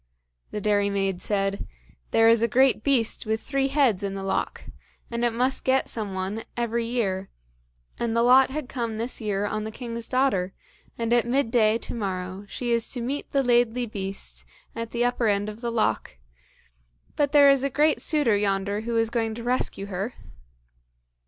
The 0.49 0.59
dairymaid 0.59 1.21
said, 1.21 1.67
"There 2.09 2.27
is 2.27 2.41
a 2.41 2.47
great 2.47 2.81
beast 2.83 3.27
with 3.27 3.39
three 3.39 3.67
heads 3.67 4.01
in 4.01 4.15
the 4.15 4.23
loch, 4.23 4.63
and 5.11 5.23
it 5.23 5.29
must 5.31 5.63
get 5.63 5.87
some 5.87 6.15
one 6.15 6.43
every 6.57 6.87
year, 6.87 7.29
and 7.99 8.15
the 8.15 8.23
lot 8.23 8.49
had 8.49 8.67
come 8.67 8.97
this 8.97 9.21
year 9.21 9.45
on 9.45 9.63
the 9.63 9.69
king's 9.69 10.07
daughter, 10.07 10.55
and 10.97 11.13
at 11.13 11.27
midday 11.27 11.77
to 11.77 11.93
morrow 11.93 12.47
she 12.49 12.71
is 12.71 12.89
to 12.93 12.99
meet 12.99 13.29
the 13.29 13.43
Laidly 13.43 13.85
Beast 13.85 14.43
at 14.75 14.89
the 14.89 15.05
upper 15.05 15.27
end 15.27 15.49
of 15.49 15.61
the 15.61 15.71
loch, 15.71 16.17
but 17.15 17.31
there 17.31 17.51
is 17.51 17.63
a 17.63 17.69
great 17.69 18.01
suitor 18.01 18.35
yonder 18.35 18.81
who 18.81 18.97
is 18.97 19.11
going 19.11 19.35
to 19.35 19.43
rescue 19.43 19.85
her." 19.85 20.15